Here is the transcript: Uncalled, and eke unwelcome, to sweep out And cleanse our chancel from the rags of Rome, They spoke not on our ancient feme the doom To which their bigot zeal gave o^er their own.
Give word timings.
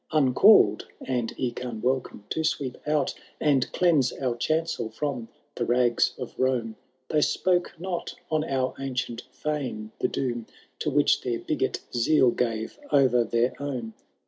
Uncalled, 0.11 0.87
and 1.01 1.31
eke 1.37 1.63
unwelcome, 1.63 2.23
to 2.31 2.43
sweep 2.43 2.75
out 2.87 3.13
And 3.39 3.71
cleanse 3.71 4.11
our 4.11 4.35
chancel 4.35 4.89
from 4.89 5.27
the 5.53 5.63
rags 5.63 6.15
of 6.17 6.33
Rome, 6.39 6.75
They 7.09 7.21
spoke 7.21 7.79
not 7.79 8.15
on 8.31 8.43
our 8.43 8.73
ancient 8.79 9.21
feme 9.29 9.91
the 9.99 10.07
doom 10.07 10.47
To 10.79 10.89
which 10.89 11.21
their 11.21 11.37
bigot 11.37 11.81
zeal 11.95 12.31
gave 12.31 12.79
o^er 12.91 13.29
their 13.29 13.53
own. 13.61 13.93